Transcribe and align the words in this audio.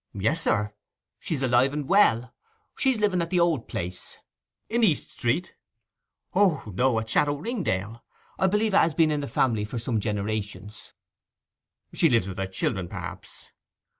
'Yes, 0.15 0.41
sir, 0.41 0.73
she's 1.19 1.43
alive 1.43 1.73
and 1.73 1.87
well. 1.87 2.33
She's 2.75 2.99
living 2.99 3.21
at 3.21 3.29
the 3.29 3.39
old 3.39 3.67
place.' 3.67 4.17
'In 4.67 4.83
East 4.83 5.11
Street?' 5.11 5.53
'O 6.33 6.63
no; 6.73 6.99
at 6.99 7.05
Château 7.05 7.39
Ringdale. 7.39 8.01
I 8.39 8.47
believe 8.47 8.73
it 8.73 8.77
has 8.77 8.95
been 8.95 9.11
in 9.11 9.21
the 9.21 9.27
family 9.27 9.63
for 9.63 9.77
some 9.77 9.99
generations.' 9.99 10.93
'She 11.93 12.09
lives 12.09 12.27
with 12.27 12.39
her 12.39 12.47
children, 12.47 12.87
perhaps? 12.87 13.51